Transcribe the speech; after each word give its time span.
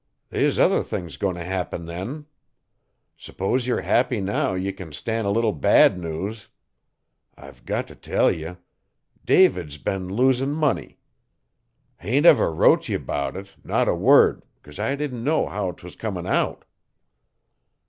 They's 0.29 0.57
other 0.57 0.81
things 0.81 1.15
goin' 1.15 1.35
to 1.35 1.43
happen 1.43 1.85
then. 1.85 2.25
S'pose 3.19 3.67
yer 3.67 3.83
s'happy 3.83 4.19
now 4.19 4.55
ye 4.55 4.71
can 4.73 4.93
stan' 4.93 5.25
a 5.25 5.29
little 5.29 5.51
bad 5.51 5.99
news. 5.99 6.47
I've 7.37 7.65
got 7.65 7.87
to 7.89 7.95
tell 7.95 8.31
ye 8.31 8.55
David's 9.23 9.77
been 9.77 10.09
losin' 10.09 10.53
money. 10.55 10.97
Hain't 11.97 12.23
never 12.23 12.51
wrote 12.51 12.89
ye 12.89 12.97
'bout 12.97 13.35
it 13.37 13.49
not 13.63 13.87
a 13.87 13.93
word 13.93 14.41
'cause 14.63 14.79
I 14.79 14.95
didn't 14.95 15.23
know 15.23 15.45
how 15.45 15.71
'twas 15.71 15.95
comin' 15.95 16.25
out. 16.25 16.65